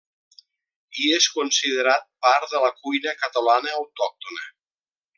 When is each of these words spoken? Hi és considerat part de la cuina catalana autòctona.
Hi 1.01 1.09
és 1.17 1.27
considerat 1.35 2.09
part 2.29 2.57
de 2.57 2.65
la 2.65 2.73
cuina 2.81 3.15
catalana 3.23 3.79
autòctona. 3.85 4.53